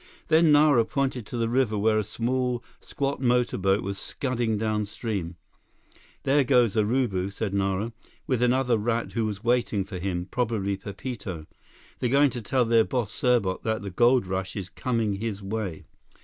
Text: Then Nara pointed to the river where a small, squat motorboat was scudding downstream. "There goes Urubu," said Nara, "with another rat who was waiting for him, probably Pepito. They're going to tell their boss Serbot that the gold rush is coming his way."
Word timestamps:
Then 0.29 0.51
Nara 0.51 0.83
pointed 0.83 1.27
to 1.27 1.37
the 1.37 1.47
river 1.47 1.77
where 1.77 1.99
a 1.99 2.03
small, 2.03 2.63
squat 2.79 3.21
motorboat 3.21 3.83
was 3.83 3.99
scudding 3.99 4.57
downstream. 4.57 5.35
"There 6.23 6.43
goes 6.43 6.75
Urubu," 6.75 7.29
said 7.31 7.53
Nara, 7.53 7.93
"with 8.25 8.41
another 8.41 8.79
rat 8.79 9.11
who 9.11 9.27
was 9.27 9.43
waiting 9.43 9.85
for 9.85 9.99
him, 9.99 10.25
probably 10.25 10.75
Pepito. 10.75 11.45
They're 11.99 12.09
going 12.09 12.31
to 12.31 12.41
tell 12.41 12.65
their 12.65 12.83
boss 12.83 13.11
Serbot 13.13 13.61
that 13.61 13.83
the 13.83 13.91
gold 13.91 14.25
rush 14.25 14.55
is 14.55 14.69
coming 14.69 15.17
his 15.17 15.43
way." 15.43 15.85